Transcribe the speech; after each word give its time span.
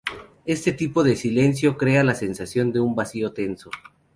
Este 0.47 0.71
tipo 0.73 1.03
de 1.03 1.15
silencio 1.15 1.77
crea 1.77 2.03
la 2.03 2.15
sensación 2.15 2.71
de 2.73 2.79
un 2.79 2.95
vacío 2.95 3.33
tenso. 3.33 3.69